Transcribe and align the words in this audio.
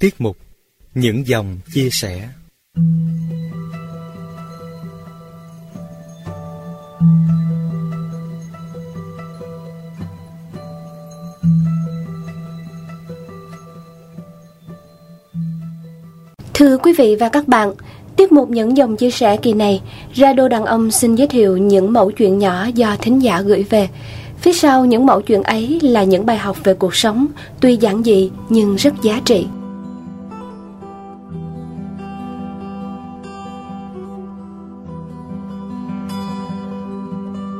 Tiết 0.00 0.14
mục 0.18 0.36
Những 0.94 1.26
dòng 1.26 1.58
chia 1.74 1.88
sẻ 1.92 2.28
Thưa 16.54 16.78
quý 16.78 16.92
vị 16.98 17.16
và 17.20 17.28
các 17.28 17.48
bạn, 17.48 17.74
tiết 18.16 18.32
mục 18.32 18.50
những 18.50 18.76
dòng 18.76 18.96
chia 18.96 19.10
sẻ 19.10 19.36
kỳ 19.36 19.52
này, 19.52 19.82
Radio 20.14 20.48
Đàn 20.48 20.64
Ông 20.64 20.90
xin 20.90 21.14
giới 21.14 21.26
thiệu 21.26 21.56
những 21.56 21.92
mẫu 21.92 22.10
chuyện 22.10 22.38
nhỏ 22.38 22.66
do 22.74 22.96
thính 23.00 23.22
giả 23.22 23.40
gửi 23.40 23.62
về. 23.62 23.88
Phía 24.38 24.52
sau 24.52 24.84
những 24.84 25.06
mẫu 25.06 25.20
chuyện 25.20 25.42
ấy 25.42 25.80
là 25.82 26.04
những 26.04 26.26
bài 26.26 26.36
học 26.38 26.56
về 26.64 26.74
cuộc 26.74 26.94
sống, 26.94 27.26
tuy 27.60 27.76
giản 27.76 28.02
dị 28.02 28.30
nhưng 28.48 28.76
rất 28.76 28.94
giá 29.02 29.20
trị. 29.24 29.46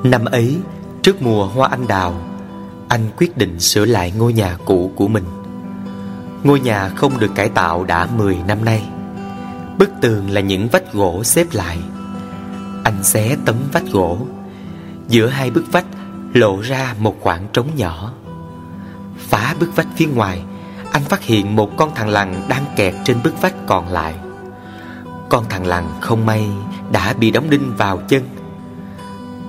Năm 0.05 0.25
ấy, 0.25 0.57
trước 1.03 1.23
mùa 1.23 1.47
hoa 1.47 1.69
anh 1.69 1.87
đào, 1.87 2.15
anh 2.89 3.11
quyết 3.17 3.37
định 3.37 3.61
sửa 3.61 3.85
lại 3.85 4.13
ngôi 4.19 4.33
nhà 4.33 4.57
cũ 4.65 4.93
của 4.97 5.09
mình. 5.09 5.25
Ngôi 6.43 6.61
nhà 6.61 6.89
không 6.89 7.19
được 7.19 7.31
cải 7.35 7.49
tạo 7.49 7.85
đã 7.85 8.07
10 8.07 8.37
năm 8.47 8.65
nay. 8.65 8.89
Bức 9.79 9.91
tường 10.01 10.31
là 10.31 10.41
những 10.41 10.69
vách 10.69 10.93
gỗ 10.93 11.25
xếp 11.25 11.47
lại. 11.53 11.79
Anh 12.85 13.05
xé 13.05 13.37
tấm 13.45 13.57
vách 13.73 13.87
gỗ. 13.93 14.19
Giữa 15.09 15.27
hai 15.27 15.51
bức 15.51 15.73
vách 15.73 15.87
lộ 16.33 16.61
ra 16.61 16.95
một 16.99 17.17
khoảng 17.21 17.47
trống 17.53 17.69
nhỏ. 17.77 18.13
Phá 19.19 19.55
bức 19.61 19.77
vách 19.77 19.89
phía 19.97 20.07
ngoài, 20.07 20.43
anh 20.93 21.03
phát 21.03 21.23
hiện 21.23 21.57
một 21.57 21.77
con 21.77 21.95
thằng 21.95 22.09
lằn 22.09 22.35
đang 22.49 22.65
kẹt 22.77 22.95
trên 23.05 23.17
bức 23.25 23.41
vách 23.41 23.55
còn 23.67 23.89
lại. 23.89 24.15
Con 25.29 25.45
thằng 25.49 25.67
lằn 25.67 25.85
không 26.01 26.27
may 26.27 26.49
đã 26.93 27.13
bị 27.13 27.31
đóng 27.31 27.51
đinh 27.51 27.77
vào 27.77 27.99
chân. 28.09 28.23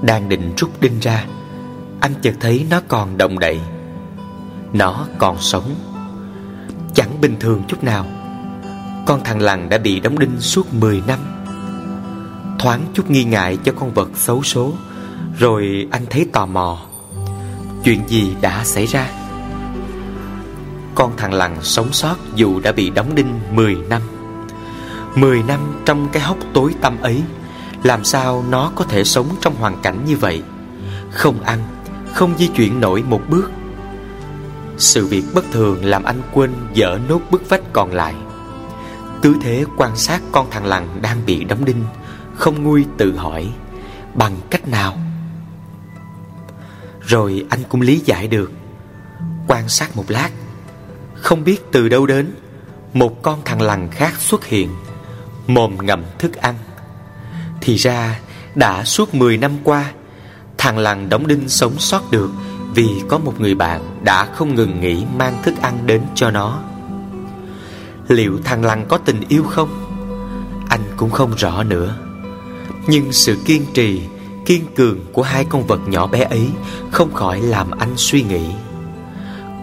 Đang 0.06 0.30
định 0.30 0.53
rút 0.58 0.81
đinh 0.81 1.00
ra, 1.00 1.25
anh 2.02 2.14
chợt 2.22 2.34
thấy 2.39 2.66
nó 2.70 2.81
còn 2.88 3.17
động 3.17 3.39
đậy. 3.39 3.59
Nó 4.73 5.06
còn 5.17 5.38
sống. 5.39 5.75
Chẳng 6.94 7.22
bình 7.22 7.36
thường 7.39 7.64
chút 7.67 7.84
nào. 7.84 8.06
Con 9.06 9.23
thằng 9.23 9.42
lằn 9.42 9.70
đã 9.70 9.78
bị 9.78 10.00
đóng 10.00 10.20
đinh 10.20 10.39
suốt 10.39 10.73
10 10.73 11.02
năm. 11.08 11.20
Thoáng 12.59 12.81
chút 12.94 13.09
nghi 13.09 13.23
ngại 13.23 13.58
cho 13.64 13.72
con 13.72 13.94
vật 13.94 14.09
xấu 14.16 14.44
số, 14.44 14.73
rồi 15.39 15.88
anh 15.92 16.06
thấy 16.09 16.25
tò 16.34 16.45
mò 16.45 16.81
Chuyện 17.84 18.02
gì 18.08 18.36
đã 18.42 18.64
xảy 18.64 18.86
ra 18.86 19.08
Con 20.95 21.12
thằng 21.17 21.34
lằn 21.34 21.58
sống 21.62 21.94
sót 21.94 22.16
dù 22.36 22.59
đã 22.59 22.72
bị 22.72 22.90
đóng 22.90 23.16
đinh 23.16 23.40
10 23.52 23.75
năm 23.90 24.02
10 25.16 25.44
năm 25.44 25.59
trong 25.86 26.09
cái 26.12 26.23
hốc 26.23 26.38
tối 26.53 26.75
tăm 26.81 27.02
ấy 27.02 27.23
làm 27.86 28.03
sao 28.03 28.44
nó 28.50 28.72
có 28.75 28.86
thể 28.86 29.03
sống 29.03 29.36
trong 29.41 29.55
hoàn 29.55 29.81
cảnh 29.81 30.05
như 30.05 30.17
vậy? 30.17 30.44
Không 31.11 31.41
ăn, 31.41 31.59
không 32.14 32.38
di 32.38 32.47
chuyển 32.47 32.80
nổi 32.81 33.03
một 33.03 33.22
bước. 33.30 33.52
Sự 34.78 35.05
việc 35.05 35.23
bất 35.33 35.45
thường 35.52 35.86
làm 35.86 36.03
anh 36.03 36.22
quên 36.33 36.52
dở 36.73 37.00
nốt 37.09 37.22
bức 37.31 37.50
vách 37.50 37.61
còn 37.73 37.94
lại. 37.94 38.16
Tứ 39.22 39.36
thế 39.41 39.66
quan 39.78 39.95
sát 39.95 40.22
con 40.31 40.47
thằng 40.52 40.66
lằn 40.66 41.02
đang 41.02 41.25
bị 41.25 41.44
đóng 41.44 41.66
đinh 41.66 41.83
Không 42.36 42.63
nguôi 42.63 42.86
tự 42.97 43.17
hỏi 43.17 43.50
Bằng 44.13 44.38
cách 44.50 44.67
nào? 44.67 44.97
Rồi 47.02 47.45
anh 47.50 47.59
cũng 47.69 47.81
lý 47.81 48.02
giải 48.06 48.28
được. 48.28 48.52
Quan 49.47 49.69
sát 49.69 49.97
một 49.97 50.06
lát 50.08 50.30
Không 51.16 51.44
biết 51.44 51.58
từ 51.72 51.89
đâu 51.89 52.06
đến 52.06 52.31
Một 52.94 53.22
con 53.22 53.39
thằng 53.45 53.61
lằn 53.61 53.89
khác 53.91 54.13
xuất 54.19 54.45
hiện 54.45 54.69
Mồm 55.47 55.78
ngậm 55.81 56.03
thức 56.19 56.36
ăn. 56.36 56.56
Thì 57.66 57.75
ra 57.75 58.19
đã 58.55 58.83
suốt 58.83 59.13
10 59.13 59.38
năm 59.38 59.52
qua, 59.63 59.91
Thằng 60.57 60.78
lằn 60.78 61.09
đóng 61.09 61.28
đinh 61.28 61.50
sống 61.50 61.79
sót 61.79 62.12
được 62.12 62.29
Vì 62.75 62.88
có 63.07 63.17
một 63.17 63.40
người 63.40 63.56
bạn 63.56 63.81
đã 64.03 64.25
không 64.25 64.56
ngừng 64.56 64.81
nghỉ 64.81 65.06
mang 65.17 65.41
thức 65.44 65.53
ăn 65.62 65.78
đến 65.85 66.01
cho 66.16 66.31
nó. 66.31 66.59
Liệu 68.07 68.40
thằng 68.44 68.66
lằn 68.66 68.85
có 68.88 68.97
tình 68.97 69.22
yêu 69.28 69.44
không? 69.44 69.69
Anh 70.69 70.81
cũng 70.97 71.09
không 71.09 71.35
rõ 71.35 71.63
nữa. 71.63 71.95
Nhưng 72.88 73.12
sự 73.12 73.38
kiên 73.45 73.66
trì, 73.73 74.01
kiên 74.45 74.66
cường 74.75 75.00
của 75.13 75.23
hai 75.23 75.45
con 75.50 75.67
vật 75.67 75.79
nhỏ 75.88 76.07
bé 76.07 76.23
ấy 76.23 76.50
không 76.91 77.13
khỏi 77.13 77.41
làm 77.41 77.72
anh 77.72 77.94
suy 77.97 78.23
nghĩ. 78.23 78.45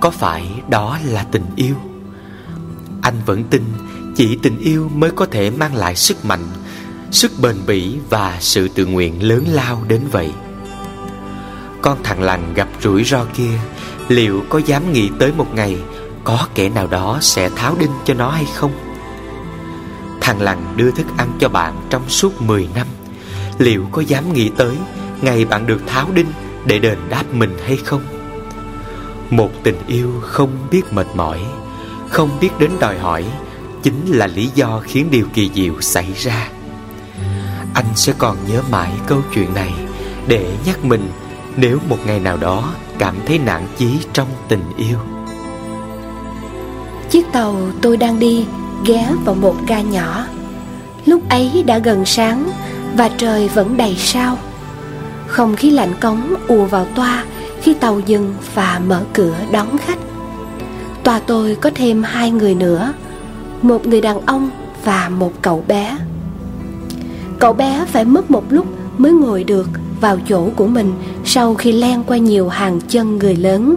Có 0.01 0.11
phải 0.11 0.51
đó 0.69 0.99
là 1.05 1.27
tình 1.33 1.47
yêu? 1.57 1.75
Anh 3.03 3.15
vẫn 3.27 3.45
tin 3.45 3.63
chỉ 4.17 4.39
tình 4.43 4.59
yêu 4.59 4.91
mới 4.95 5.11
có 5.11 5.27
thể 5.27 5.51
mang 5.51 5.75
lại 5.75 5.97
sức 5.97 6.25
mạnh 6.25 6.45
sức 7.13 7.33
bền 7.43 7.57
bỉ 7.67 7.99
và 8.11 8.37
sự 8.41 8.69
tự 8.69 8.87
nguyện 8.87 9.23
lớn 9.23 9.45
lao 9.53 9.85
đến 9.89 10.01
vậy. 10.11 10.31
Con 11.83 11.99
thằng 12.03 12.23
lành 12.23 12.55
gặp 12.55 12.69
rủi 12.83 13.05
ro 13.05 13.25
kia, 13.37 13.59
liệu 14.09 14.45
có 14.49 14.59
dám 14.59 14.93
nghĩ 14.93 15.11
tới 15.19 15.33
một 15.37 15.55
ngày 15.55 15.77
có 16.25 16.47
kẻ 16.55 16.69
nào 16.69 16.87
đó 16.87 17.19
sẽ 17.21 17.51
tháo 17.57 17.77
đinh 17.81 17.91
cho 18.05 18.15
nó 18.15 18.31
hay 18.31 18.47
không? 18.55 18.73
Thằng 20.21 20.41
lành 20.41 20.75
đưa 20.77 20.91
thức 20.91 21.07
ăn 21.17 21.33
cho 21.41 21.49
bạn 21.49 21.75
trong 21.91 22.09
suốt 22.09 22.43
10 22.43 22.69
năm, 22.75 22.87
Liệu 23.59 23.87
có 23.93 24.03
dám 24.03 24.33
nghĩ 24.33 24.51
tới 24.57 24.77
Ngày 25.23 25.45
bạn 25.45 25.67
được 25.67 25.81
tháo 25.87 26.09
đinh 26.15 26.27
Để 26.67 26.79
đền 26.79 26.99
đáp 27.09 27.25
mình 27.33 27.57
hay 27.67 27.77
không? 27.77 28.03
Một 29.31 29.51
tình 29.63 29.79
yêu 29.87 30.21
không 30.23 30.51
biết 30.71 30.83
mệt 30.93 31.07
mỏi, 31.15 31.41
Không 32.09 32.31
biết 32.41 32.51
đến 32.59 32.71
đòi 32.81 32.99
hỏi 32.99 33.25
Chính 33.83 34.07
là 34.07 34.27
lý 34.27 34.51
do 34.55 34.81
khiến 34.85 35.09
điều 35.11 35.27
kỳ 35.35 35.51
diệu 35.55 35.81
xảy 35.81 36.13
ra. 36.17 36.49
Anh 37.75 37.87
sẽ 37.97 38.13
còn 38.19 38.37
nhớ 38.49 38.63
mãi 38.71 38.91
câu 39.07 39.19
chuyện 39.35 39.55
này 39.55 39.73
Để 40.27 40.57
nhắc 40.67 40.85
mình 40.85 41.11
Nếu 41.57 41.79
một 41.89 41.99
ngày 42.07 42.21
nào 42.21 42.37
đó 42.37 42.73
Cảm 42.99 43.15
thấy 43.27 43.39
nản 43.39 43.63
chí 43.77 43.99
trong 44.13 44.29
tình 44.49 44.63
yêu. 44.77 44.99
Chiếc 47.11 47.27
tàu 47.33 47.57
tôi 47.83 47.97
đang 47.97 48.19
đi 48.19 48.47
Ghé 48.87 49.09
vào 49.25 49.35
một 49.35 49.57
ga 49.67 49.81
nhỏ. 49.81 50.27
Lúc 51.07 51.29
ấy 51.29 51.65
đã 51.67 51.79
gần 51.79 52.05
sáng 52.05 52.51
và 52.97 53.09
trời 53.09 53.49
vẫn 53.49 53.77
đầy 53.77 53.97
sao. 53.97 54.39
Không 55.27 55.57
khí 55.57 55.71
lạnh 55.71 55.95
cống 56.01 56.35
ùa 56.49 56.65
vào 56.65 56.87
toa 56.95 57.25
khi 57.61 57.75
tàu 57.75 58.01
dừng 58.01 58.35
và 58.55 58.81
mở 58.87 59.05
cửa 59.13 59.35
đón 59.53 59.79
khách. 59.79 59.99
Toa 61.03 61.21
tôi 61.27 61.57
có 61.61 61.71
thêm 61.75 62.03
hai 62.03 62.31
người 62.31 62.55
nữa, 62.55 62.93
một 63.63 63.87
người 63.87 64.01
đàn 64.01 64.27
ông 64.27 64.51
và 64.85 65.09
một 65.09 65.33
cậu 65.43 65.65
bé 65.69 65.97
cậu 67.43 67.53
bé 67.53 67.85
phải 67.89 68.05
mất 68.05 68.31
một 68.31 68.45
lúc 68.53 68.67
mới 68.99 69.13
ngồi 69.13 69.45
được 69.45 69.69
vào 70.01 70.19
chỗ 70.29 70.49
của 70.57 70.67
mình 70.67 70.93
sau 71.25 71.55
khi 71.55 71.73
len 71.73 72.03
qua 72.03 72.17
nhiều 72.17 72.49
hàng 72.49 72.81
chân 72.81 73.19
người 73.19 73.37
lớn. 73.37 73.77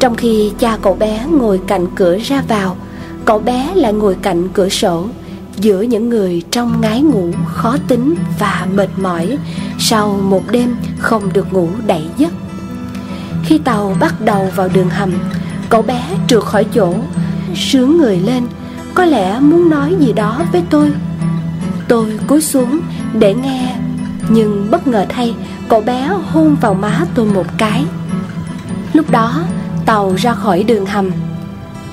Trong 0.00 0.14
khi 0.14 0.52
cha 0.58 0.78
cậu 0.82 0.94
bé 0.94 1.26
ngồi 1.30 1.60
cạnh 1.66 1.86
cửa 1.94 2.18
ra 2.18 2.42
vào, 2.48 2.76
cậu 3.24 3.38
bé 3.38 3.72
lại 3.74 3.92
ngồi 3.92 4.16
cạnh 4.22 4.48
cửa 4.48 4.68
sổ 4.68 5.06
giữa 5.56 5.82
những 5.82 6.08
người 6.08 6.42
trong 6.50 6.80
ngái 6.80 7.02
ngủ 7.02 7.30
khó 7.54 7.76
tính 7.88 8.14
và 8.38 8.66
mệt 8.74 8.88
mỏi 8.96 9.38
sau 9.78 10.20
một 10.22 10.42
đêm 10.50 10.76
không 10.98 11.22
được 11.32 11.52
ngủ 11.52 11.68
đầy 11.86 12.02
giấc. 12.16 12.32
Khi 13.44 13.58
tàu 13.58 13.96
bắt 14.00 14.20
đầu 14.20 14.50
vào 14.56 14.68
đường 14.74 14.90
hầm, 14.90 15.12
cậu 15.68 15.82
bé 15.82 16.04
trượt 16.28 16.42
khỏi 16.42 16.66
chỗ, 16.74 16.94
sướng 17.54 17.98
người 17.98 18.16
lên. 18.16 18.42
Có 18.94 19.04
lẽ 19.04 19.40
muốn 19.40 19.70
nói 19.70 19.94
gì 20.00 20.12
đó 20.12 20.42
với 20.52 20.62
tôi 20.70 20.92
tôi 21.90 22.18
cúi 22.26 22.40
xuống 22.40 22.80
để 23.18 23.34
nghe, 23.34 23.76
nhưng 24.28 24.70
bất 24.70 24.86
ngờ 24.86 25.06
thay, 25.08 25.34
cậu 25.68 25.80
bé 25.80 26.08
hôn 26.32 26.56
vào 26.60 26.74
má 26.74 27.04
tôi 27.14 27.26
một 27.26 27.46
cái. 27.58 27.84
Lúc 28.92 29.10
đó, 29.10 29.44
tàu 29.86 30.14
ra 30.18 30.34
khỏi 30.34 30.62
đường 30.62 30.86
hầm, 30.86 31.10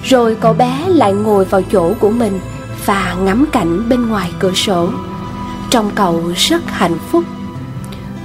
rồi 0.03 0.37
cậu 0.41 0.53
bé 0.53 0.85
lại 0.87 1.13
ngồi 1.13 1.45
vào 1.45 1.61
chỗ 1.61 1.93
của 1.99 2.09
mình 2.09 2.39
và 2.85 3.15
ngắm 3.21 3.45
cảnh 3.51 3.89
bên 3.89 4.07
ngoài 4.07 4.31
cửa 4.39 4.53
sổ. 4.53 4.89
Trong 5.69 5.91
cậu 5.95 6.31
rất 6.35 6.61
hạnh 6.67 6.97
phúc. 7.11 7.23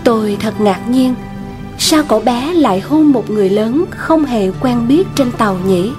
Tôi 0.04 0.36
thật 0.40 0.60
ngạc 0.60 0.88
nhiên, 0.88 1.14
Sao 1.78 2.02
cậu 2.08 2.20
bé 2.20 2.52
lại 2.52 2.80
hôn 2.80 3.12
một 3.12 3.30
người 3.30 3.50
lớn 3.50 3.84
không 3.90 4.24
hề 4.24 4.50
quen 4.60 4.88
biết 4.88 5.08
trên 5.14 5.32
tàu 5.32 5.58
nhỉ? 5.66 5.92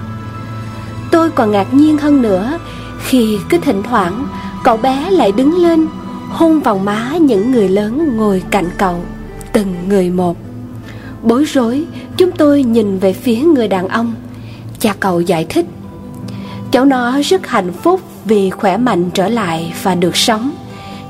Tôi 1.10 1.30
còn 1.30 1.50
ngạc 1.50 1.74
nhiên 1.74 1.98
hơn 1.98 2.22
nữa 2.22 2.58
Khi 2.98 3.38
cứ 3.48 3.58
thỉnh 3.58 3.82
thoảng 3.82 4.26
cậu 4.64 4.76
bé 4.76 5.10
lại 5.10 5.32
đứng 5.32 5.56
lên, 5.56 5.86
Hôn 6.30 6.60
vào 6.60 6.78
má 6.78 7.16
những 7.20 7.52
người 7.52 7.68
lớn 7.68 8.16
ngồi 8.16 8.42
cạnh 8.50 8.70
cậu, 8.78 8.96
Từng 9.52 9.74
người 9.88 10.10
một. 10.10 10.36
Bối 11.22 11.44
rối, 11.44 11.84
chúng 12.16 12.32
tôi 12.32 12.62
nhìn 12.62 12.98
về 12.98 13.12
phía 13.12 13.36
người 13.36 13.68
đàn 13.68 13.88
ông. 13.88 14.14
Cha 14.78 14.94
cậu 15.00 15.20
giải 15.20 15.46
thích, 15.48 15.66
Cháu 16.70 16.84
nó 16.84 17.20
rất 17.22 17.46
hạnh 17.46 17.72
phúc 17.72 18.00
vì 18.24 18.50
khỏe 18.50 18.76
mạnh 18.76 19.10
trở 19.14 19.28
lại 19.28 19.74
và 19.82 19.94
được 19.94 20.16
sống. 20.16 20.50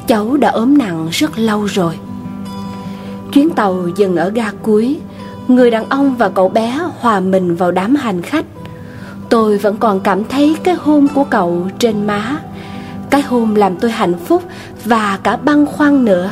Cháu 0.06 0.36
đã 0.36 0.50
ốm 0.50 0.78
nặng 0.78 1.08
rất 1.10 1.38
lâu 1.38 1.64
rồi. 1.64 1.94
Chuyến 3.32 3.50
tàu 3.50 3.88
dừng 3.96 4.16
ở 4.16 4.30
ga 4.30 4.50
cuối. 4.62 4.96
Người 5.48 5.70
đàn 5.70 5.88
ông 5.88 6.16
và 6.16 6.28
cậu 6.28 6.48
bé 6.48 6.80
hòa 7.00 7.20
mình 7.20 7.56
vào 7.56 7.70
đám 7.70 7.94
hành 7.94 8.22
khách. 8.22 8.44
Tôi 9.28 9.58
vẫn 9.58 9.76
còn 9.76 10.00
cảm 10.00 10.24
thấy 10.24 10.56
cái 10.64 10.74
hôn 10.74 11.08
của 11.14 11.24
cậu 11.24 11.68
trên 11.78 12.06
má. 12.06 12.36
Cái 13.14 13.22
hôn 13.22 13.56
làm 13.56 13.76
tôi 13.76 13.90
hạnh 13.90 14.14
phúc 14.24 14.42
và 14.84 15.18
cả 15.22 15.36
băn 15.36 15.66
khoăn 15.66 16.04
nữa. 16.04 16.30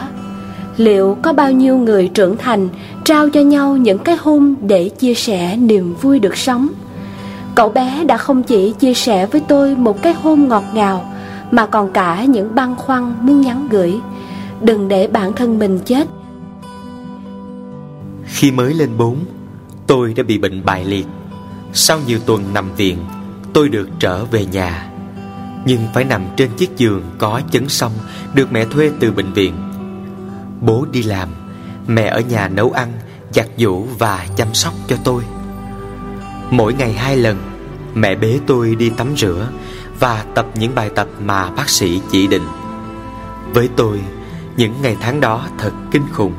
Liệu 0.76 1.16
có 1.22 1.32
bao 1.32 1.52
nhiêu 1.52 1.78
người 1.78 2.08
trưởng 2.08 2.36
thành 2.36 2.68
trao 3.04 3.30
cho 3.30 3.40
nhau 3.40 3.76
những 3.76 3.98
cái 3.98 4.16
hôn 4.20 4.54
để 4.62 4.88
chia 4.88 5.14
sẻ 5.14 5.56
niềm 5.56 5.94
vui 6.00 6.18
được 6.18 6.36
sống? 6.36 6.68
Cậu 7.54 7.68
bé 7.68 8.04
đã 8.04 8.16
không 8.16 8.42
chỉ 8.42 8.72
chia 8.72 8.94
sẻ 8.94 9.26
với 9.26 9.40
tôi 9.48 9.76
một 9.76 10.02
cái 10.02 10.12
hôn 10.12 10.48
ngọt 10.48 10.64
ngào, 10.74 11.12
Mà 11.50 11.66
còn 11.66 11.92
cả 11.92 12.24
những 12.24 12.54
băn 12.54 12.76
khoăn 12.76 13.14
muốn 13.20 13.40
nhắn 13.40 13.68
gửi. 13.70 14.00
Đừng 14.60 14.88
để 14.88 15.06
bản 15.06 15.32
thân 15.32 15.58
mình 15.58 15.78
chết. 15.84 16.08
Khi 18.24 18.50
mới 18.50 18.74
lên 18.74 18.90
bốn, 18.98 19.16
Tôi 19.86 20.14
đã 20.16 20.22
bị 20.22 20.38
bệnh 20.38 20.64
bại 20.64 20.84
liệt. 20.84 21.06
Sau 21.72 21.98
nhiều 22.06 22.18
tuần 22.26 22.42
nằm 22.54 22.74
viện, 22.76 22.98
Tôi 23.52 23.68
được 23.68 23.88
trở 23.98 24.24
về 24.24 24.46
nhà. 24.46 24.91
Nhưng 25.64 25.88
phải 25.94 26.04
nằm 26.04 26.24
trên 26.36 26.50
chiếc 26.56 26.76
giường 26.76 27.02
có 27.18 27.40
chấn 27.50 27.68
song 27.68 27.92
Được 28.34 28.52
mẹ 28.52 28.64
thuê 28.64 28.90
từ 29.00 29.12
bệnh 29.12 29.32
viện. 29.32 29.54
Bố 30.60 30.86
đi 30.92 31.02
làm, 31.02 31.28
Mẹ 31.86 32.06
ở 32.06 32.20
nhà 32.20 32.48
nấu 32.48 32.70
ăn, 32.70 32.92
Giặt 33.34 33.46
giũ 33.56 33.86
và 33.98 34.26
chăm 34.36 34.54
sóc 34.54 34.74
cho 34.88 34.96
tôi. 35.04 35.22
Mỗi 36.50 36.74
ngày 36.74 36.92
hai 36.92 37.16
lần, 37.16 37.38
Mẹ 37.94 38.14
bế 38.14 38.38
tôi 38.46 38.74
đi 38.74 38.90
tắm 38.90 39.16
rửa 39.16 39.48
Và 40.00 40.24
tập 40.34 40.46
những 40.54 40.74
bài 40.74 40.90
tập 40.94 41.08
mà 41.20 41.50
bác 41.50 41.68
sĩ 41.68 42.00
chỉ 42.10 42.26
định. 42.26 42.46
Với 43.54 43.68
tôi, 43.76 44.00
Những 44.56 44.82
ngày 44.82 44.96
tháng 45.00 45.20
đó 45.20 45.46
thật 45.58 45.72
kinh 45.90 46.04
khủng. 46.12 46.34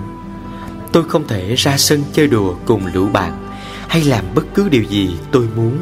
Tôi 0.92 1.04
không 1.10 1.28
thể 1.28 1.56
ra 1.56 1.78
sân 1.78 2.04
chơi 2.14 2.28
đùa 2.28 2.56
cùng 2.66 2.86
lũ 2.94 3.08
bạn 3.14 3.50
Hay 3.88 4.04
làm 4.04 4.26
bất 4.36 4.46
cứ 4.54 4.70
điều 4.70 4.84
gì 4.84 5.18
tôi 5.32 5.48
muốn. 5.56 5.78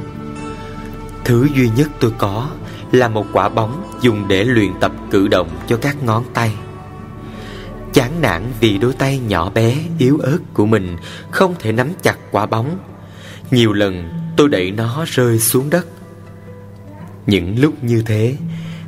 Thứ 1.26 1.48
duy 1.56 1.70
nhất 1.76 1.90
tôi 2.00 2.12
có 2.18 2.50
là 2.92 3.08
một 3.08 3.26
quả 3.34 3.50
bóng 3.50 3.84
dùng 4.02 4.28
để 4.28 4.44
luyện 4.44 4.72
tập 4.80 4.92
cử 5.12 5.28
động 5.28 5.50
cho 5.68 5.78
các 5.78 6.04
ngón 6.04 6.24
tay. 6.34 6.54
Chán 7.94 8.22
nản 8.22 8.44
vì 8.60 8.78
đôi 8.78 8.94
tay 8.94 9.20
nhỏ 9.20 9.50
bé, 9.50 9.78
yếu 9.98 10.18
ớt 10.18 10.38
của 10.54 10.66
mình 10.66 10.98
Không 11.32 11.56
thể 11.60 11.72
nắm 11.72 11.90
chặt 12.02 12.18
quả 12.32 12.46
bóng. 12.46 12.78
Nhiều 13.52 13.74
lần 13.74 14.10
tôi 14.38 14.50
đẩy 14.50 14.72
nó 14.72 15.06
rơi 15.08 15.40
xuống 15.40 15.70
đất. 15.70 15.88
Những 17.26 17.60
lúc 17.60 17.84
như 17.84 18.04
thế 18.06 18.36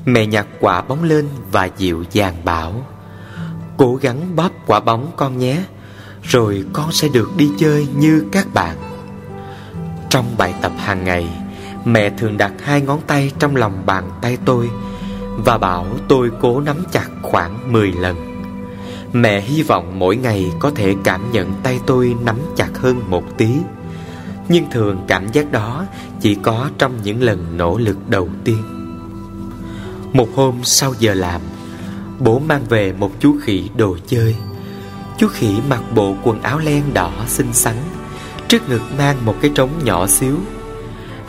Mẹ 0.05 0.25
nhặt 0.25 0.47
quả 0.59 0.81
bóng 0.81 1.03
lên 1.03 1.27
và 1.51 1.69
dịu 1.77 2.03
dàng 2.11 2.35
bảo 2.45 2.85
Cố 3.77 3.95
gắng 3.95 4.35
bóp 4.35 4.51
quả 4.65 4.79
bóng 4.79 5.11
con 5.17 5.37
nhé 5.37 5.63
Rồi 6.23 6.65
con 6.73 6.91
sẽ 6.91 7.07
được 7.07 7.29
đi 7.37 7.49
chơi 7.59 7.87
như 7.97 8.25
các 8.31 8.47
bạn. 8.53 8.77
Trong 10.09 10.25
bài 10.37 10.53
tập 10.61 10.71
hàng 10.77 11.03
ngày 11.03 11.27
Mẹ 11.85 12.09
thường 12.09 12.37
đặt 12.37 12.53
hai 12.63 12.81
ngón 12.81 13.01
tay 13.07 13.31
trong 13.39 13.55
lòng 13.55 13.83
bàn 13.85 14.09
tay 14.21 14.37
tôi 14.45 14.69
Và 15.37 15.57
bảo 15.57 15.85
tôi 16.07 16.31
cố 16.41 16.59
nắm 16.59 16.77
chặt 16.91 17.07
khoảng 17.21 17.71
10 17.71 17.91
lần. 17.91 18.15
Mẹ 19.13 19.41
hy 19.41 19.63
vọng 19.63 19.99
mỗi 19.99 20.15
ngày 20.15 20.51
có 20.59 20.71
thể 20.75 20.95
cảm 21.03 21.31
nhận 21.31 21.53
tay 21.63 21.79
tôi 21.85 22.15
nắm 22.25 22.35
chặt 22.55 22.69
hơn 22.77 23.01
một 23.09 23.23
tí. 23.37 23.49
Nhưng 24.49 24.71
thường 24.71 25.03
cảm 25.07 25.31
giác 25.31 25.51
đó 25.51 25.85
chỉ 26.21 26.35
có 26.35 26.69
trong 26.77 26.91
những 27.03 27.23
lần 27.23 27.57
nỗ 27.57 27.77
lực 27.77 27.97
đầu 28.09 28.29
tiên. 28.43 28.63
Một 30.13 30.27
hôm 30.35 30.55
sau 30.63 30.93
giờ 30.99 31.13
làm, 31.13 31.41
Bố 32.19 32.39
mang 32.39 32.63
về 32.69 32.93
một 32.93 33.11
chú 33.19 33.35
khỉ 33.43 33.69
đồ 33.75 33.97
chơi. 34.07 34.35
Chú 35.17 35.27
khỉ 35.27 35.55
mặc 35.69 35.81
bộ 35.95 36.15
quần 36.23 36.41
áo 36.41 36.59
len 36.59 36.83
đỏ 36.93 37.11
xinh 37.27 37.53
xắn, 37.53 37.75
Trước 38.47 38.69
ngực 38.69 38.81
mang 38.97 39.25
một 39.25 39.35
cái 39.41 39.51
trống 39.55 39.69
nhỏ 39.83 40.07
xíu. 40.07 40.37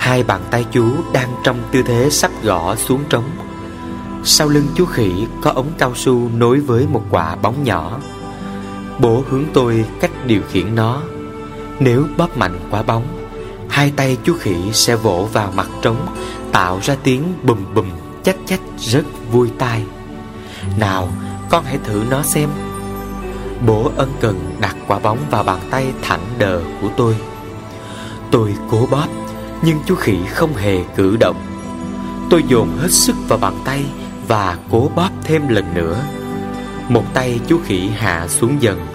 Hai 0.04 0.22
bàn 0.22 0.40
tay 0.50 0.66
chú 0.72 0.94
đang 1.12 1.28
trong 1.44 1.62
tư 1.72 1.82
thế 1.82 2.10
sắp 2.10 2.30
gõ 2.42 2.76
xuống 2.76 3.04
trống. 3.08 3.24
Sau 4.24 4.48
lưng 4.48 4.66
chú 4.74 4.84
khỉ 4.84 5.26
có 5.42 5.50
ống 5.50 5.72
cao 5.78 5.94
su 5.94 6.30
nối 6.36 6.60
với 6.60 6.86
một 6.86 7.02
quả 7.10 7.36
bóng 7.36 7.64
nhỏ. 7.64 7.98
Bố 8.98 9.22
hướng 9.28 9.44
tôi 9.54 9.84
cách 10.00 10.10
điều 10.26 10.40
khiển 10.50 10.74
nó. 10.74 11.00
Nếu 11.78 12.04
bóp 12.16 12.36
mạnh 12.36 12.58
quả 12.70 12.82
bóng, 12.82 13.02
Hai 13.68 13.92
tay 13.96 14.16
chú 14.24 14.34
khỉ 14.40 14.56
sẽ 14.72 14.96
vỗ 14.96 15.28
vào 15.32 15.52
mặt 15.56 15.68
trống, 15.82 16.06
Tạo 16.52 16.78
ra 16.82 16.96
tiếng 17.02 17.34
bùm 17.42 17.58
bùm, 17.74 17.86
chách 18.22 18.36
chách 18.46 18.60
rất 18.78 19.04
vui 19.32 19.50
tai. 19.58 19.84
Nào, 20.78 21.08
con 21.50 21.64
hãy 21.64 21.78
thử 21.84 22.02
nó 22.10 22.22
xem. 22.22 22.48
Bố 23.66 23.90
ân 23.96 24.12
cần 24.20 24.56
đặt 24.60 24.76
quả 24.86 24.98
bóng 24.98 25.18
vào 25.30 25.42
bàn 25.42 25.58
tay 25.70 25.92
thẳng 26.02 26.24
đờ 26.38 26.60
của 26.82 26.88
tôi. 26.96 27.16
Tôi 28.30 28.54
cố 28.70 28.86
bóp. 28.90 29.23
Nhưng 29.64 29.78
chú 29.86 29.94
khỉ 29.94 30.16
không 30.30 30.54
hề 30.54 30.84
cử 30.96 31.16
động 31.20 31.36
Tôi 32.30 32.42
dồn 32.48 32.68
hết 32.78 32.90
sức 32.90 33.16
vào 33.28 33.38
bàn 33.38 33.54
tay 33.64 33.84
và 34.28 34.58
cố 34.70 34.90
bóp 34.96 35.10
thêm 35.24 35.48
lần 35.48 35.74
nữa. 35.74 36.04
Một 36.88 37.04
tay 37.14 37.40
chú 37.46 37.58
khỉ 37.64 37.88
hạ 37.88 38.28
xuống 38.28 38.62
dần, 38.62 38.86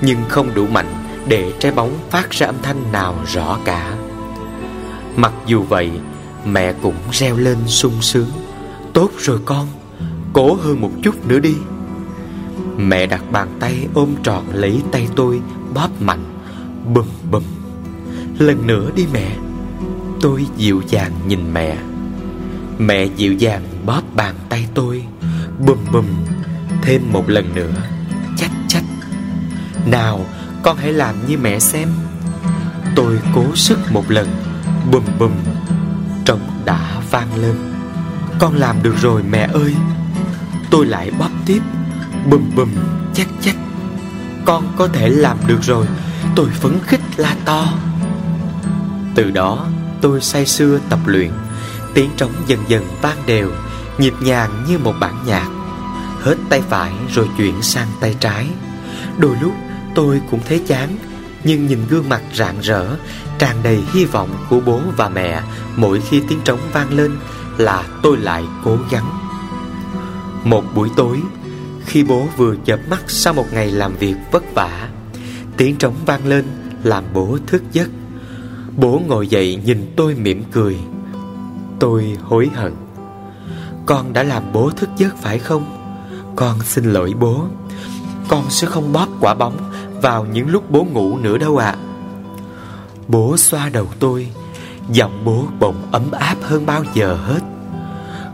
nhưng 0.00 0.18
không 0.28 0.54
đủ 0.54 0.66
mạnh 0.66 0.94
để 1.28 1.52
trái 1.58 1.72
bóng 1.72 1.98
phát 2.10 2.30
ra 2.30 2.46
âm 2.46 2.54
thanh 2.62 2.92
nào 2.92 3.14
rõ 3.26 3.58
cả. 3.64 3.96
Mặc 5.16 5.32
dù 5.46 5.62
vậy, 5.62 5.90
mẹ 6.44 6.72
cũng 6.72 6.94
reo 7.12 7.36
lên 7.36 7.58
sung 7.66 8.02
sướng. 8.02 8.28
Tốt 8.92 9.10
rồi 9.18 9.38
con, 9.44 9.66
cố 10.32 10.54
hơn 10.54 10.80
một 10.80 10.90
chút 11.02 11.26
nữa 11.26 11.38
đi. 11.38 11.54
Mẹ 12.76 13.06
đặt 13.06 13.22
bàn 13.32 13.48
tay 13.60 13.88
ôm 13.94 14.14
trọn 14.22 14.44
lấy 14.52 14.82
tay 14.92 15.08
tôi, 15.16 15.40
bóp 15.74 15.88
mạnh, 16.00 16.24
bùm 16.94 17.06
bùm. 17.30 17.42
Lần 18.38 18.66
nữa 18.66 18.90
đi 18.96 19.06
mẹ. 19.12 19.36
Tôi 20.20 20.46
dịu 20.56 20.82
dàng 20.88 21.12
nhìn 21.26 21.54
mẹ. 21.54 21.76
Mẹ 22.78 23.04
dịu 23.04 23.34
dàng 23.34 23.62
bóp 23.86 24.02
bàn 24.14 24.34
tay 24.48 24.66
tôi, 24.74 25.04
Bùm 25.58 25.78
bùm, 25.92 26.06
Thêm 26.82 27.12
một 27.12 27.30
lần 27.30 27.54
nữa, 27.54 27.72
Chách 28.36 28.50
chách. 28.68 28.84
Nào, 29.86 30.24
con 30.62 30.76
hãy 30.76 30.92
làm 30.92 31.14
như 31.26 31.38
mẹ 31.38 31.58
xem. 31.58 31.88
Tôi 32.96 33.18
cố 33.34 33.44
sức 33.54 33.78
một 33.92 34.10
lần, 34.10 34.28
Bùm 34.92 35.04
bùm, 35.18 35.32
Trống 36.24 36.40
đã 36.64 37.00
vang 37.10 37.36
lên. 37.42 37.54
Con 38.38 38.54
làm 38.54 38.82
được 38.82 38.94
rồi 39.02 39.22
mẹ 39.22 39.48
ơi. 39.52 39.74
Tôi 40.70 40.86
lại 40.86 41.10
bóp 41.18 41.30
tiếp, 41.46 41.60
Bùm 42.30 42.50
bùm, 42.56 42.68
chách 43.14 43.28
chách. 43.40 43.56
Con 44.44 44.72
có 44.76 44.88
thể 44.88 45.08
làm 45.08 45.36
được 45.46 45.62
rồi, 45.62 45.86
Tôi 46.36 46.50
phấn 46.50 46.78
khích 46.86 47.00
la 47.16 47.36
to. 47.44 47.72
Từ 49.14 49.30
đó 49.30 49.66
tôi 50.00 50.20
say 50.20 50.46
sưa 50.46 50.78
tập 50.90 50.98
luyện. 51.06 51.30
Tiếng 51.94 52.10
trống 52.16 52.32
dần 52.46 52.60
dần 52.68 52.84
vang 53.02 53.18
đều, 53.26 53.50
Nhịp 53.98 54.14
nhàng 54.20 54.64
như 54.68 54.78
một 54.78 54.94
bản 55.00 55.14
nhạc. 55.26 55.48
Hết 56.20 56.36
tay 56.48 56.62
phải 56.68 56.92
rồi 57.14 57.28
chuyển 57.38 57.62
sang 57.62 57.88
tay 58.00 58.16
trái. 58.20 58.46
Đôi 59.18 59.36
lúc, 59.42 59.52
tôi 59.94 60.20
cũng 60.30 60.40
thấy 60.48 60.62
chán, 60.66 60.96
Nhưng 61.44 61.66
nhìn 61.66 61.86
gương 61.88 62.08
mặt 62.08 62.22
rạng 62.34 62.60
rỡ, 62.60 62.86
Tràn 63.38 63.56
đầy 63.62 63.82
hy 63.92 64.04
vọng 64.04 64.30
của 64.50 64.60
bố 64.60 64.80
và 64.96 65.08
mẹ 65.08 65.42
Mỗi 65.76 66.00
khi 66.00 66.22
tiếng 66.28 66.40
trống 66.44 66.60
vang 66.72 66.92
lên 66.92 67.16
Là 67.58 67.84
tôi 68.02 68.16
lại 68.16 68.44
cố 68.64 68.78
gắng. 68.90 69.10
Một 70.44 70.64
buổi 70.74 70.88
tối, 70.96 71.20
Khi 71.86 72.04
bố 72.04 72.28
vừa 72.36 72.54
chợp 72.64 72.80
mắt 72.90 73.02
Sau 73.06 73.32
một 73.32 73.46
ngày 73.52 73.70
làm 73.70 73.96
việc 73.96 74.14
vất 74.30 74.54
vả, 74.54 74.88
Tiếng 75.56 75.76
trống 75.76 75.94
vang 76.06 76.26
lên 76.26 76.44
Làm 76.82 77.04
bố 77.14 77.38
thức 77.46 77.62
giấc. 77.72 77.88
Bố 78.76 79.02
ngồi 79.06 79.28
dậy 79.28 79.60
nhìn 79.64 79.92
tôi 79.96 80.14
mỉm 80.14 80.44
cười. 80.52 80.76
Tôi 81.80 82.16
hối 82.22 82.50
hận. 82.54 82.72
Con 83.86 84.12
đã 84.12 84.22
làm 84.22 84.52
bố 84.52 84.70
thức 84.70 84.90
giấc 84.96 85.16
phải 85.16 85.38
không? 85.38 85.64
Con 86.36 86.62
xin 86.62 86.84
lỗi 86.84 87.14
bố. 87.20 87.44
Con 88.28 88.44
sẽ 88.48 88.66
không 88.66 88.92
bóp 88.92 89.08
quả 89.20 89.34
bóng 89.34 89.56
Vào 90.02 90.24
những 90.24 90.48
lúc 90.48 90.70
bố 90.70 90.84
ngủ 90.84 91.18
nữa 91.18 91.38
đâu 91.38 91.56
ạ. 91.56 91.76
Bố 93.08 93.36
xoa 93.36 93.68
đầu 93.68 93.86
tôi. 93.98 94.28
Giọng 94.92 95.24
bố 95.24 95.44
bỗng 95.60 95.88
ấm 95.92 96.10
áp 96.10 96.36
hơn 96.42 96.66
bao 96.66 96.84
giờ 96.94 97.14
hết. 97.14 97.40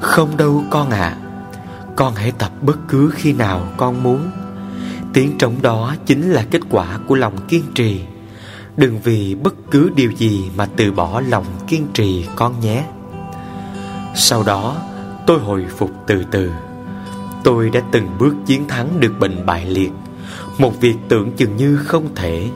Không 0.00 0.36
đâu 0.36 0.64
con 0.70 0.90
ạ. 0.90 1.16
Con 1.96 2.14
hãy 2.14 2.32
tập 2.32 2.50
bất 2.62 2.78
cứ 2.88 3.10
khi 3.14 3.32
nào 3.32 3.68
con 3.76 4.02
muốn. 4.02 4.30
Tiếng 5.12 5.38
trống 5.38 5.54
đó 5.62 5.94
chính 6.06 6.32
là 6.32 6.44
kết 6.50 6.60
quả 6.70 6.98
của 7.06 7.14
lòng 7.14 7.36
kiên 7.48 7.62
trì. 7.74 8.00
Đừng 8.76 9.00
vì 9.04 9.34
bất 9.34 9.54
cứ 9.70 9.90
điều 9.96 10.10
gì 10.10 10.50
mà 10.56 10.66
từ 10.76 10.92
bỏ 10.92 11.20
lòng 11.20 11.44
kiên 11.66 11.86
trì 11.94 12.26
con 12.36 12.60
nhé. 12.60 12.84
Sau 14.14 14.42
đó, 14.42 14.76
tôi 15.26 15.38
hồi 15.38 15.66
phục 15.76 15.90
từ 16.06 16.24
từ. 16.30 16.50
Tôi 17.44 17.70
đã 17.70 17.80
từng 17.92 18.08
bước 18.18 18.34
chiến 18.46 18.68
thắng 18.68 19.00
được 19.00 19.12
bệnh 19.20 19.46
bại 19.46 19.66
liệt, 19.66 19.90
Một 20.58 20.80
việc 20.80 20.96
tưởng 21.08 21.32
chừng 21.32 21.56
như 21.56 21.76
không 21.76 22.14
thể. 22.14 22.48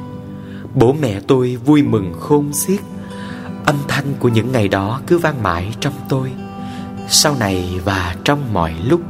Bố 0.75 0.97
mẹ 1.01 1.21
tôi 1.21 1.57
vui 1.57 1.83
mừng 1.83 2.13
khôn 2.21 2.53
xiết. 2.53 2.81
Âm 3.65 3.77
thanh 3.89 4.15
của 4.19 4.29
những 4.29 4.53
ngày 4.53 4.69
đó 4.69 5.01
cứ 5.07 5.19
vang 5.19 5.43
mãi 5.43 5.75
trong 5.81 5.95
tôi, 6.09 6.33
Sau 7.09 7.37
này 7.41 7.81
và 7.85 8.17
trong 8.25 8.53
mọi 8.53 8.75
lúc. 8.85 9.01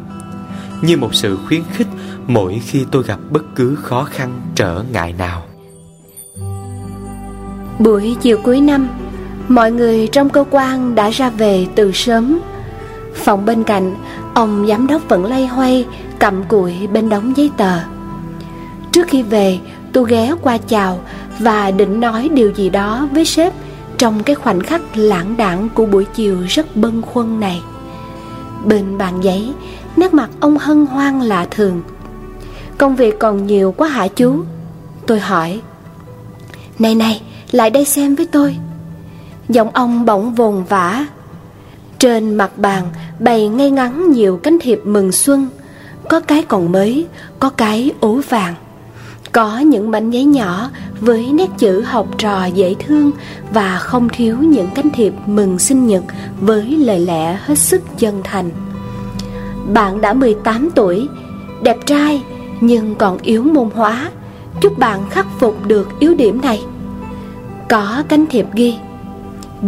Như 0.82 0.96
một 0.96 1.14
sự 1.14 1.38
khuyến 1.48 1.62
khích 1.72 1.88
mỗi 2.26 2.60
khi 2.66 2.84
tôi 2.90 3.02
gặp 3.02 3.18
bất 3.30 3.42
cứ 3.56 3.74
khó 3.74 4.04
khăn 4.04 4.40
trở 4.54 4.84
ngại 4.92 5.12
nào. 5.12 5.49
Buổi 7.80 8.16
chiều 8.20 8.38
cuối 8.42 8.60
năm, 8.60 8.88
Mọi 9.48 9.72
người 9.72 10.06
trong 10.06 10.30
cơ 10.30 10.44
quan 10.50 10.94
đã 10.94 11.10
ra 11.10 11.30
về 11.30 11.66
từ 11.74 11.92
sớm. 11.92 12.40
Phòng 13.14 13.44
bên 13.44 13.64
cạnh, 13.64 13.94
Ông 14.34 14.66
giám 14.68 14.86
đốc 14.86 15.08
vẫn 15.08 15.24
lay 15.24 15.46
hoay, 15.46 15.86
Cầm 16.18 16.44
cụi 16.44 16.86
bên 16.86 17.08
đống 17.08 17.36
giấy 17.36 17.50
tờ. 17.56 17.78
Trước 18.92 19.06
khi 19.06 19.22
về, 19.22 19.58
tôi 19.92 20.04
ghé 20.08 20.34
qua 20.42 20.58
chào 20.58 21.00
Và 21.38 21.70
định 21.70 22.00
nói 22.00 22.28
điều 22.34 22.52
gì 22.54 22.70
đó 22.70 23.08
với 23.12 23.24
sếp 23.24 23.52
Trong 23.98 24.22
cái 24.22 24.34
khoảnh 24.34 24.60
khắc 24.60 24.80
lãng 24.94 25.36
đãng 25.36 25.68
của 25.74 25.86
buổi 25.86 26.04
chiều 26.04 26.36
rất 26.48 26.76
bâng 26.76 27.02
khuâng 27.02 27.40
này. 27.40 27.62
Bên 28.64 28.98
bàn 28.98 29.20
giấy, 29.20 29.52
Nét 29.96 30.14
mặt 30.14 30.30
ông 30.40 30.58
hân 30.58 30.86
hoan 30.86 31.20
lạ 31.20 31.46
thường. 31.50 31.82
Công 32.78 32.96
việc 32.96 33.18
còn 33.18 33.46
nhiều 33.46 33.74
quá 33.76 33.88
hả 33.88 34.08
chú? 34.08 34.44
Tôi 35.06 35.20
hỏi. 35.20 35.60
Này 36.78 36.94
này 36.94 37.20
lại 37.50 37.70
đây 37.70 37.84
xem 37.84 38.14
với 38.14 38.26
tôi. 38.26 38.56
Giọng 39.48 39.70
ông 39.70 40.04
bỗng 40.04 40.34
vồn 40.34 40.64
vã. 40.64 41.06
Trên 41.98 42.34
mặt 42.34 42.58
bàn 42.58 42.84
bày 43.18 43.48
ngay 43.48 43.70
ngắn 43.70 44.10
nhiều 44.10 44.36
cánh 44.36 44.58
thiệp 44.60 44.80
mừng 44.84 45.12
xuân. 45.12 45.48
Có 46.08 46.20
cái 46.20 46.42
còn 46.42 46.72
mới, 46.72 47.06
có 47.38 47.50
cái 47.50 47.92
ố 48.00 48.20
vàng. 48.28 48.54
Có 49.32 49.58
những 49.58 49.90
mảnh 49.90 50.10
giấy 50.10 50.24
nhỏ 50.24 50.70
với 51.00 51.32
nét 51.32 51.50
chữ 51.58 51.80
học 51.80 52.06
trò 52.18 52.44
dễ 52.44 52.74
thương 52.74 53.10
Và 53.52 53.78
không 53.78 54.08
thiếu 54.08 54.36
những 54.38 54.68
cánh 54.74 54.90
thiệp 54.90 55.14
mừng 55.26 55.58
sinh 55.58 55.86
nhật 55.86 56.02
với 56.40 56.64
lời 56.64 56.98
lẽ 56.98 57.38
hết 57.44 57.58
sức 57.58 57.82
chân 57.98 58.20
thành. 58.24 58.50
Bạn 59.72 60.00
đã 60.00 60.12
18 60.12 60.70
tuổi, 60.74 61.08
đẹp 61.62 61.76
trai 61.86 62.22
nhưng 62.60 62.94
còn 62.94 63.18
yếu 63.22 63.42
môn 63.42 63.70
hóa. 63.74 64.10
Chúc 64.60 64.78
bạn 64.78 65.10
khắc 65.10 65.26
phục 65.38 65.66
được 65.66 65.88
yếu 66.00 66.14
điểm 66.14 66.40
này. 66.40 66.62
Có 67.70 68.02
cánh 68.08 68.26
thiệp 68.26 68.46
ghi. 68.54 68.74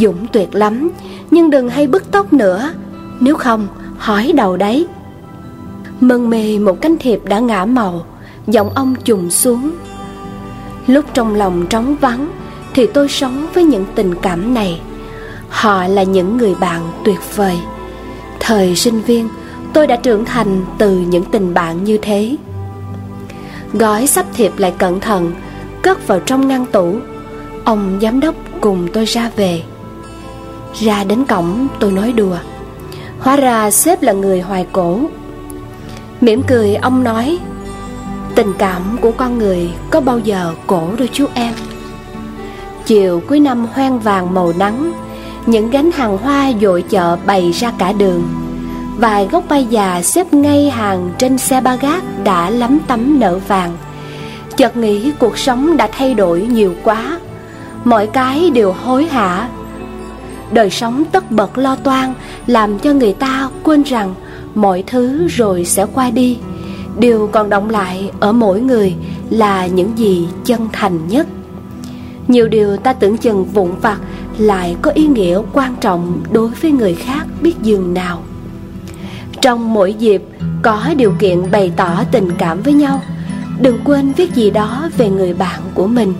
Dũng 0.00 0.26
tuyệt 0.32 0.54
lắm, 0.54 0.90
Nhưng 1.30 1.50
đừng 1.50 1.68
hay 1.68 1.86
bứt 1.86 2.10
tóc 2.10 2.32
nữa. 2.32 2.72
Nếu 3.20 3.36
không 3.36 3.68
hỏi 3.98 4.32
đầu 4.36 4.56
đấy. 4.56 4.86
Mân 6.00 6.30
mê 6.30 6.58
một 6.58 6.80
cánh 6.80 6.96
thiệp 6.98 7.20
đã 7.24 7.38
ngã 7.38 7.64
màu, 7.64 8.06
Giọng 8.46 8.70
ông 8.74 8.94
trùng 9.04 9.30
xuống. 9.30 9.70
Lúc 10.86 11.04
trong 11.14 11.34
lòng 11.34 11.66
trống 11.66 11.96
vắng, 12.00 12.30
Thì 12.74 12.86
tôi 12.86 13.08
sống 13.08 13.46
với 13.54 13.64
những 13.64 13.84
tình 13.94 14.14
cảm 14.14 14.54
này. 14.54 14.80
Họ 15.48 15.86
là 15.86 16.02
những 16.02 16.36
người 16.36 16.54
bạn 16.54 16.80
tuyệt 17.04 17.36
vời. 17.36 17.58
Thời 18.40 18.76
sinh 18.76 19.00
viên, 19.02 19.28
Tôi 19.72 19.86
đã 19.86 19.96
trưởng 19.96 20.24
thành 20.24 20.64
từ 20.78 20.98
những 20.98 21.24
tình 21.24 21.54
bạn 21.54 21.84
như 21.84 21.98
thế. 22.02 22.36
Gói 23.72 24.06
sắp 24.06 24.26
thiệp 24.34 24.52
lại 24.58 24.74
cẩn 24.78 25.00
thận, 25.00 25.32
Cất 25.82 26.06
vào 26.06 26.20
trong 26.20 26.48
ngăn 26.48 26.66
tủ. 26.66 26.96
Ông 27.64 27.98
giám 28.02 28.20
đốc 28.20 28.34
cùng 28.60 28.88
tôi 28.92 29.04
ra 29.04 29.30
về. 29.36 29.62
Ra 30.80 31.04
đến 31.04 31.24
cổng, 31.24 31.68
tôi 31.80 31.92
nói 31.92 32.12
đùa. 32.12 32.36
Hóa 33.18 33.36
ra 33.36 33.70
sếp 33.70 34.02
là 34.02 34.12
người 34.12 34.40
hoài 34.40 34.66
cổ. 34.72 35.00
Mỉm 36.20 36.42
cười, 36.42 36.74
ông 36.74 37.04
nói, 37.04 37.38
Tình 38.34 38.52
cảm 38.58 38.98
của 39.00 39.12
con 39.12 39.38
người 39.38 39.70
có 39.90 40.00
bao 40.00 40.18
giờ 40.18 40.54
cổ 40.66 40.88
đâu 40.98 41.08
chú 41.12 41.26
em? 41.34 41.54
Chiều 42.86 43.22
cuối 43.28 43.40
năm 43.40 43.66
hoang 43.72 43.98
vàng 44.00 44.34
màu 44.34 44.52
nắng, 44.58 44.92
Những 45.46 45.70
gánh 45.70 45.90
hàng 45.90 46.18
hoa 46.18 46.52
dội 46.60 46.82
chợ 46.82 47.16
bày 47.26 47.50
ra 47.52 47.72
cả 47.78 47.92
đường. 47.92 48.22
Vài 48.98 49.28
gốc 49.32 49.44
bay 49.48 49.66
già 49.70 50.02
xếp 50.02 50.32
ngay 50.32 50.70
hàng 50.70 51.10
trên 51.18 51.38
xe 51.38 51.60
ba 51.60 51.76
gác 51.76 52.02
đã 52.24 52.50
lắm 52.50 52.78
tấm 52.86 53.20
nở 53.20 53.40
vàng. 53.48 53.76
Chợt 54.56 54.76
nghĩ 54.76 55.12
cuộc 55.18 55.38
sống 55.38 55.76
đã 55.76 55.88
thay 55.92 56.14
đổi 56.14 56.42
nhiều 56.42 56.74
quá. 56.84 57.18
Mọi 57.84 58.06
cái 58.06 58.50
đều 58.50 58.72
hối 58.72 59.04
hả. 59.04 59.48
Đời 60.52 60.70
sống 60.70 61.04
tất 61.12 61.30
bật 61.30 61.58
lo 61.58 61.76
toan, 61.76 62.14
làm 62.46 62.78
cho 62.78 62.92
người 62.92 63.12
ta 63.12 63.48
quên 63.62 63.82
rằng 63.82 64.14
mọi 64.54 64.84
thứ 64.86 65.28
rồi 65.28 65.64
sẽ 65.64 65.86
qua 65.94 66.10
đi. 66.10 66.38
Điều 66.98 67.28
còn 67.32 67.50
động 67.50 67.70
lại 67.70 68.10
ở 68.20 68.32
mỗi 68.32 68.60
người 68.60 68.94
là 69.30 69.66
những 69.66 69.98
gì 69.98 70.28
chân 70.44 70.68
thành 70.72 71.08
nhất. 71.08 71.26
Nhiều 72.28 72.48
điều 72.48 72.76
ta 72.76 72.92
tưởng 72.92 73.16
chừng 73.16 73.44
vụn 73.44 73.70
vặt 73.82 73.98
lại 74.38 74.76
có 74.82 74.90
ý 74.90 75.06
nghĩa 75.06 75.40
quan 75.52 75.76
trọng 75.80 76.22
đối 76.32 76.48
với 76.48 76.72
người 76.72 76.94
khác 76.94 77.26
biết 77.40 77.54
dường 77.62 77.94
nào. 77.94 78.22
Trong 79.40 79.74
mỗi 79.74 79.94
dịp, 79.94 80.22
có 80.62 80.94
điều 80.96 81.14
kiện 81.18 81.50
bày 81.50 81.72
tỏ 81.76 82.04
tình 82.12 82.30
cảm 82.38 82.62
với 82.62 82.72
nhau. 82.72 83.02
Đừng 83.60 83.78
quên 83.84 84.12
viết 84.12 84.34
gì 84.34 84.50
đó 84.50 84.88
về 84.96 85.08
người 85.10 85.34
bạn 85.34 85.60
của 85.74 85.86
mình 85.86 86.14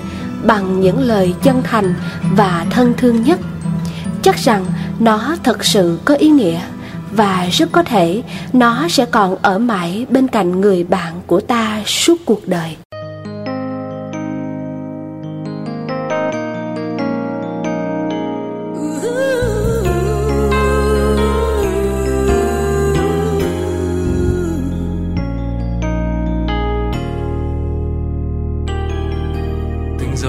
bằng 0.46 0.80
những 0.80 1.00
lời 1.00 1.34
chân 1.42 1.62
thành 1.62 1.94
và 2.36 2.66
thân 2.70 2.94
thương 2.96 3.22
nhất. 3.22 3.40
Chắc 4.22 4.36
rằng 4.36 4.64
nó 4.98 5.36
thật 5.42 5.64
sự 5.64 5.98
có 6.04 6.14
ý 6.14 6.28
nghĩa 6.28 6.60
và 7.12 7.46
rất 7.52 7.72
có 7.72 7.82
thể 7.82 8.22
nó 8.52 8.88
sẽ 8.88 9.06
còn 9.06 9.36
ở 9.42 9.58
mãi 9.58 10.06
bên 10.10 10.28
cạnh 10.28 10.60
người 10.60 10.84
bạn 10.84 11.20
của 11.26 11.40
ta 11.40 11.82
suốt 11.86 12.16
cuộc 12.24 12.48
đời. 12.48 12.76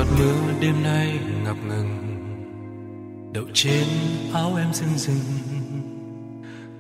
Giọt 0.04 0.16
mưa 0.20 0.54
đêm 0.60 0.84
nay 0.84 1.20
ngập 1.44 1.56
ngừng. 1.68 1.90
Đậu 3.34 3.44
trên 3.54 3.84
áo 4.34 4.56
em 4.56 4.74
rưng 4.74 4.98
rưng. 4.98 5.20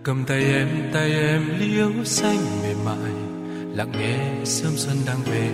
Cầm 0.03 0.24
tay 0.27 0.44
em 0.44 0.68
tay 0.94 1.12
em 1.12 1.42
liễu 1.60 2.03
xanh 2.03 2.38
mềm 2.63 2.77
mại, 2.86 3.12
lặng 3.75 3.92
nghe 3.92 4.46
sớm 4.46 4.72
xuân 4.75 4.98
đang 5.06 5.18
về. 5.24 5.51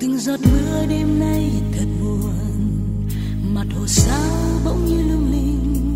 Từng 0.00 0.18
giọt 0.18 0.40
mưa 0.52 0.86
đêm 0.88 1.20
nay 1.20 1.50
thật 1.72 1.86
buồn, 2.00 2.70
mặt 3.54 3.66
hồ 3.78 3.86
sao 3.86 4.30
bỗng 4.64 4.86
như 4.86 5.02
lung 5.12 5.32
linh. 5.32 5.86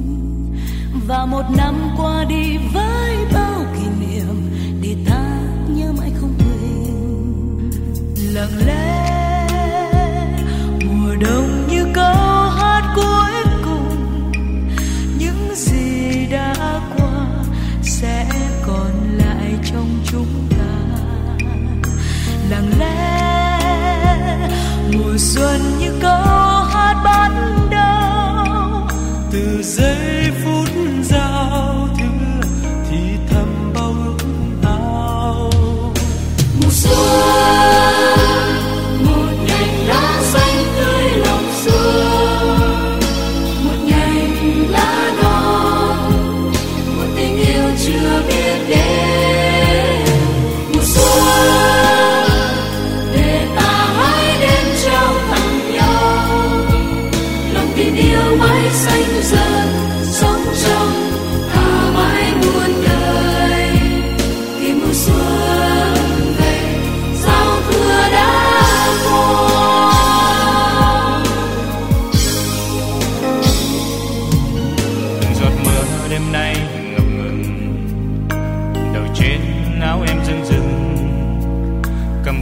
Và 1.06 1.26
một 1.26 1.44
năm 1.56 1.74
qua 1.96 2.24
đi 2.24 2.56
với 2.74 3.16
bao 3.32 3.64
kỷ 3.74 4.06
niệm, 4.06 4.50
để 4.82 4.96
ta 5.06 5.40
nhớ 5.68 5.92
mãi 5.98 6.12
không 6.20 6.34
quên. 6.38 7.70
Lặng 8.34 8.66
lẽ 8.66 9.23
câu 12.94 13.23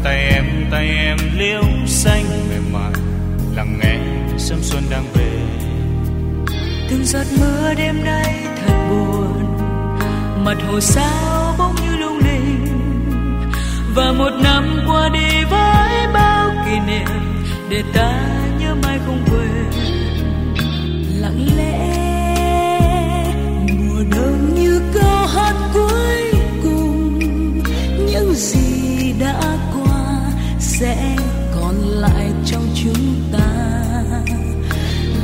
tay 0.04 0.16
em 0.16 0.44
tay 0.70 0.88
em 0.88 1.18
liễu 1.36 1.62
xanh. 1.86 2.24
Mềm 2.50 2.72
mại, 2.72 2.92
lặng 3.56 3.80
nghe, 3.82 3.98
sớm 4.38 4.58
xuân 4.62 4.82
đang 4.90 5.04
về. 5.14 5.30
Từng 6.90 7.04
giọt 7.04 7.26
mưa 7.40 7.74
đêm 7.76 8.04
nay 8.04 8.34
thật 8.66 8.74
buồn, 8.90 9.56
mặt 10.44 10.56
hồ 10.68 10.80
sao 10.80 11.54
bỗng 11.58 11.74
như 11.74 11.96
lung 11.96 12.18
linh. 12.18 12.66
Và 13.94 14.12
một 14.12 14.30
năm 14.42 14.80
qua 14.86 15.08
đi 15.08 15.44
với 15.50 16.06
bao 16.14 16.50
kỷ 16.66 16.78
niệm, 16.86 17.08
để 17.68 17.82
ta 17.94 18.20
nhớ 18.58 18.74
mãi 18.82 18.98
không 19.06 19.24
quên. 19.30 19.70
Lặng 21.20 21.48
lẽ, 21.56 21.94
mùa 23.78 24.02
đông 24.10 24.54
như 24.54 24.80
câu 24.94 25.26
hát 25.26 25.54
cuối 25.74 26.11
sẽ 30.82 31.16
còn 31.54 31.74
lại 31.76 32.32
trong 32.46 32.66
chúng 32.74 33.30
ta. 33.32 33.48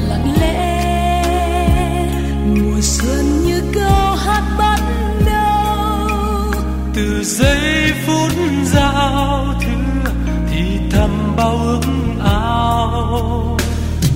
Lặng 0.08 0.34
lẽ 0.40 2.04
mùa 2.46 2.80
xuân 2.80 3.46
như 3.46 3.62
câu 3.74 4.14
hát 4.16 4.42
bắt 4.58 4.80
đầu. 5.26 6.52
Từ 6.94 7.24
giây 7.24 7.92
phút 8.06 8.32
giao 8.64 9.54
thừa 9.60 10.12
thì 10.50 10.78
thầm 10.90 11.36
bao 11.36 11.58
ước 11.64 11.80
ao. 12.24 13.58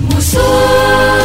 Mùa 0.09 0.19
xuân 0.19 1.22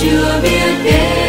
chưa 0.00 0.40
biết 0.42 0.84
đến. 0.84 1.19